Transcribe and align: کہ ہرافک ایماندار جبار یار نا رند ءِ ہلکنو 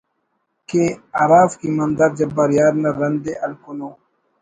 کہ 0.69 0.81
ہرافک 1.19 1.59
ایماندار 1.65 2.11
جبار 2.17 2.49
یار 2.57 2.73
نا 2.81 2.89
رند 2.99 3.25
ءِ 3.31 3.41
ہلکنو 3.41 3.89